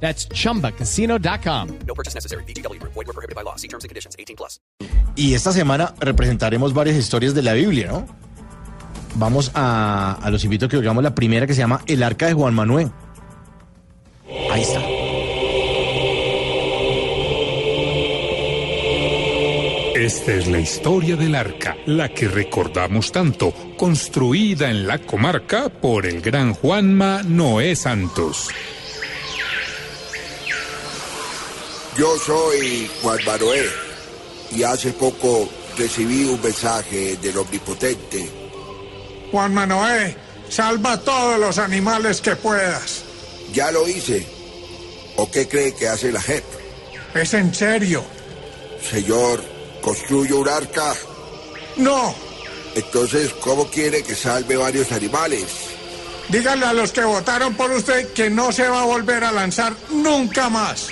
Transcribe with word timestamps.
That's 0.00 0.28
chumbacasino.com. 0.28 1.68
No 1.86 1.94
purchase 1.94 2.14
necessary. 2.14 2.44
BGW. 2.44 2.80
Void 2.82 2.94
were 2.94 3.12
prohibited 3.12 3.34
by 3.34 3.42
law. 3.42 3.56
See 3.56 3.68
terms 3.68 3.84
and 3.84 3.88
conditions. 3.88 4.14
18 4.18 4.36
plus. 4.36 4.60
Y 5.16 5.34
esta 5.34 5.52
semana 5.52 5.94
representaremos 5.98 6.74
varias 6.74 6.96
historias 6.96 7.34
de 7.34 7.42
la 7.42 7.54
Biblia, 7.54 7.88
¿no? 7.88 8.06
Vamos 9.14 9.50
a, 9.54 10.18
a 10.22 10.30
los 10.30 10.44
invito 10.44 10.66
a 10.66 10.68
que 10.68 10.76
oigamos 10.76 11.02
la 11.02 11.14
primera 11.14 11.46
que 11.46 11.54
se 11.54 11.60
llama 11.60 11.80
El 11.86 12.02
Arca 12.02 12.26
de 12.26 12.34
Juan 12.34 12.54
Manuel. 12.54 12.90
Ahí 14.50 14.62
está. 14.62 14.80
Esta 19.96 20.34
es 20.34 20.46
la 20.46 20.60
historia 20.60 21.16
del 21.16 21.34
arca, 21.34 21.74
la 21.86 22.10
que 22.10 22.28
recordamos 22.28 23.10
tanto, 23.10 23.54
construida 23.78 24.70
en 24.70 24.86
la 24.86 24.98
comarca 24.98 25.70
por 25.70 26.04
el 26.04 26.20
gran 26.20 26.52
Juanma 26.52 27.22
Noé 27.22 27.74
Santos. 27.74 28.50
Yo 31.96 32.18
soy 32.18 32.90
Juan 33.02 33.18
Manuel 33.24 33.70
y 34.54 34.62
hace 34.62 34.92
poco 34.92 35.48
recibí 35.78 36.24
un 36.24 36.40
mensaje 36.42 37.16
del 37.16 37.38
Omnipotente. 37.38 38.30
Juan 39.30 39.54
Manuel, 39.54 40.14
salva 40.48 40.92
a 40.92 41.00
todos 41.00 41.38
los 41.40 41.58
animales 41.58 42.20
que 42.20 42.36
puedas. 42.36 43.02
Ya 43.52 43.70
lo 43.72 43.88
hice. 43.88 44.26
¿O 45.16 45.30
qué 45.30 45.48
cree 45.48 45.74
que 45.74 45.88
hace 45.88 46.12
la 46.12 46.20
JEP? 46.20 46.44
Es 47.14 47.32
en 47.32 47.54
serio. 47.54 48.04
Señor, 48.90 49.42
construyo 49.80 50.38
un 50.40 50.48
arca. 50.48 50.94
No, 51.78 52.14
Entonces, 52.74 53.32
¿cómo 53.40 53.66
quiere 53.68 54.02
que 54.02 54.14
salve 54.14 54.56
varios 54.56 54.92
animales? 54.92 55.44
díganle 56.28 56.66
a 56.66 56.72
los 56.72 56.90
que 56.92 57.04
votaron 57.04 57.54
por 57.54 57.70
usted 57.70 58.12
que 58.12 58.28
no 58.28 58.50
se 58.50 58.66
va 58.68 58.82
a 58.82 58.84
volver 58.84 59.22
a 59.24 59.30
lanzar 59.32 59.72
nunca 59.90 60.50
más. 60.50 60.88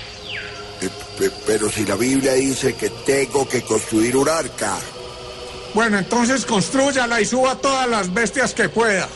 Pe- 1.18 1.30
Pero 1.46 1.70
si 1.70 1.84
la 1.84 1.96
Biblia 1.96 2.32
dice 2.34 2.74
que 2.74 2.90
tengo 2.90 3.48
que 3.48 3.62
construir 3.62 4.16
un 4.16 4.28
arca. 4.28 4.76
Bueno, 5.74 5.98
entonces 5.98 6.44
construyala 6.44 7.20
y 7.20 7.24
suba 7.24 7.56
todas 7.56 7.88
las 7.88 8.12
bestias 8.12 8.54
que 8.54 8.68
pueda. 8.68 9.08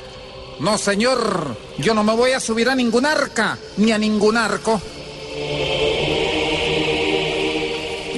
No, 0.60 0.76
señor, 0.76 1.56
yo 1.78 1.94
no 1.94 2.02
me 2.02 2.14
voy 2.16 2.32
a 2.32 2.40
subir 2.40 2.68
a 2.68 2.74
ningún 2.74 3.06
arca, 3.06 3.56
ni 3.76 3.92
a 3.92 3.98
ningún 3.98 4.36
arco. 4.36 4.80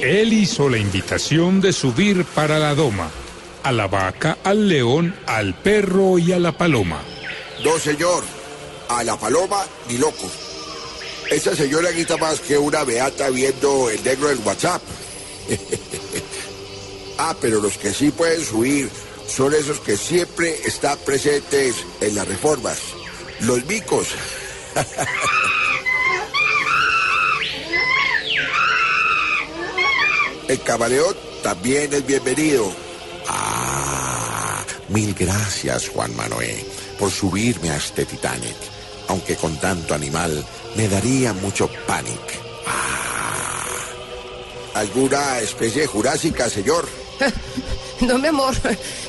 Él 0.01 0.33
hizo 0.33 0.67
la 0.69 0.77
invitación 0.79 1.61
de 1.61 1.71
subir 1.73 2.25
para 2.25 2.57
la 2.57 2.73
doma, 2.73 3.09
a 3.63 3.71
la 3.71 3.87
vaca, 3.87 4.39
al 4.43 4.67
león, 4.67 5.15
al 5.27 5.53
perro 5.53 6.17
y 6.17 6.31
a 6.31 6.39
la 6.39 6.51
paloma. 6.57 6.99
No, 7.63 7.77
señor. 7.77 8.23
A 8.89 9.03
la 9.03 9.17
paloma 9.17 9.63
ni 9.87 9.97
loco. 9.99 10.29
Esa 11.31 11.55
señora 11.55 11.89
grita 11.91 12.17
más 12.17 12.41
que 12.41 12.57
una 12.57 12.83
beata 12.83 13.29
viendo 13.29 13.89
el 13.89 14.03
negro 14.03 14.27
del 14.27 14.39
WhatsApp. 14.39 14.81
ah, 17.19 17.33
pero 17.39 17.61
los 17.61 17.77
que 17.77 17.93
sí 17.93 18.11
pueden 18.11 18.43
subir 18.43 18.89
son 19.27 19.53
esos 19.53 19.79
que 19.79 19.95
siempre 19.95 20.59
están 20.65 20.97
presentes 21.05 21.77
en 22.01 22.15
las 22.15 22.27
reformas. 22.27 22.79
Los 23.39 23.65
micos. 23.65 24.09
El 30.49 30.61
camaleón 30.63 31.15
también 31.41 31.93
es 31.93 32.05
bienvenido. 32.05 32.69
Ah, 33.29 34.65
mil 34.89 35.13
gracias, 35.13 35.87
Juan 35.87 36.13
Manuel, 36.13 36.61
por 36.99 37.09
subirme 37.09 37.69
a 37.69 37.77
este 37.77 38.03
Titanic. 38.03 38.80
Aunque 39.11 39.35
con 39.35 39.57
tanto 39.57 39.93
animal 39.93 40.41
me 40.77 40.87
daría 40.87 41.33
mucho 41.33 41.69
pánico. 41.85 42.15
Ah, 42.65 43.65
¿Alguna 44.75 45.39
especie 45.39 45.85
jurásica, 45.85 46.49
señor? 46.49 46.87
No, 48.01 48.17
mi 48.17 48.29
amor, 48.29 48.55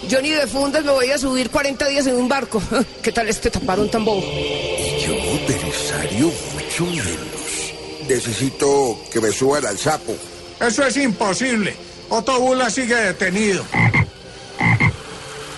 yo 0.06 0.20
ni 0.20 0.32
de 0.32 0.46
fundas 0.46 0.84
me 0.84 0.90
voy 0.90 1.10
a 1.10 1.16
subir 1.16 1.48
40 1.48 1.88
días 1.88 2.06
en 2.08 2.16
un 2.16 2.28
barco. 2.28 2.62
¿Qué 3.02 3.10
tal 3.10 3.26
este 3.26 3.50
taparón 3.50 3.90
tan 3.90 4.04
bobo? 4.04 4.20
Yo, 4.20 5.14
Belisario, 5.48 6.30
mucho 6.52 6.84
menos. 6.84 7.72
Necesito 8.06 8.98
que 9.10 9.18
me 9.18 9.32
suban 9.32 9.64
al 9.64 9.78
sapo. 9.78 10.14
Eso 10.60 10.84
es 10.84 10.94
imposible. 10.98 11.74
Otto 12.10 12.38
Bula 12.38 12.68
sigue 12.68 12.96
detenido. 12.96 13.64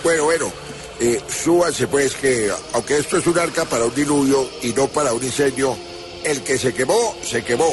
Bueno, 0.01 0.23
bueno, 0.23 0.53
eh, 0.99 1.21
súbanse 1.27 1.87
pues 1.87 2.15
que, 2.15 2.49
aunque 2.73 2.97
esto 2.97 3.17
es 3.17 3.27
un 3.27 3.37
arca 3.37 3.65
para 3.65 3.85
un 3.85 3.95
diluvio 3.95 4.49
y 4.61 4.69
no 4.69 4.87
para 4.87 5.13
un 5.13 5.23
incendio, 5.23 5.75
el 6.23 6.41
que 6.41 6.57
se 6.57 6.73
quemó, 6.73 7.15
se 7.23 7.43
quemó. 7.43 7.69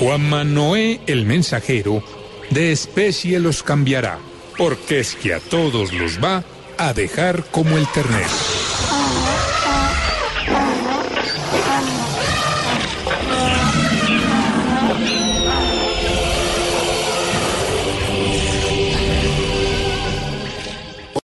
Juanma 0.00 0.44
Noé, 0.44 1.00
el 1.06 1.24
mensajero, 1.24 2.02
de 2.50 2.72
especie 2.72 3.38
los 3.40 3.62
cambiará, 3.62 4.18
porque 4.56 5.00
es 5.00 5.14
que 5.14 5.34
a 5.34 5.40
todos 5.40 5.92
los 5.92 6.22
va 6.22 6.44
a 6.78 6.92
dejar 6.92 7.44
como 7.50 7.76
el 7.76 7.86
ternero. 7.88 8.65